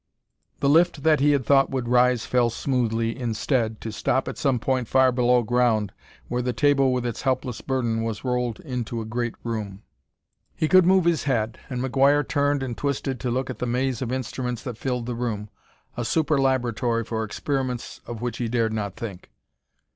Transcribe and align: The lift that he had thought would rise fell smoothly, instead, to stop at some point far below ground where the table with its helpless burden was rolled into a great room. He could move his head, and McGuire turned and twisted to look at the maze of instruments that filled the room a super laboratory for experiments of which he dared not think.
The 0.61 0.67
lift 0.67 1.03
that 1.03 1.19
he 1.19 1.31
had 1.33 1.45
thought 1.45 1.69
would 1.69 1.87
rise 1.87 2.25
fell 2.25 2.49
smoothly, 2.49 3.15
instead, 3.15 3.79
to 3.81 3.91
stop 3.91 4.27
at 4.27 4.39
some 4.39 4.57
point 4.57 4.87
far 4.87 5.11
below 5.11 5.43
ground 5.43 5.93
where 6.27 6.41
the 6.41 6.53
table 6.53 6.91
with 6.91 7.05
its 7.05 7.21
helpless 7.21 7.61
burden 7.61 8.01
was 8.03 8.23
rolled 8.23 8.59
into 8.61 8.99
a 8.99 9.05
great 9.05 9.35
room. 9.43 9.83
He 10.55 10.67
could 10.67 10.87
move 10.87 11.05
his 11.05 11.25
head, 11.25 11.59
and 11.69 11.83
McGuire 11.83 12.27
turned 12.27 12.63
and 12.63 12.75
twisted 12.75 13.19
to 13.19 13.29
look 13.29 13.51
at 13.51 13.59
the 13.59 13.67
maze 13.67 14.01
of 14.01 14.11
instruments 14.11 14.63
that 14.63 14.75
filled 14.79 15.05
the 15.05 15.13
room 15.13 15.49
a 15.95 16.03
super 16.03 16.39
laboratory 16.39 17.03
for 17.03 17.23
experiments 17.23 18.01
of 18.07 18.23
which 18.23 18.37
he 18.39 18.47
dared 18.47 18.73
not 18.73 18.95
think. 18.95 19.29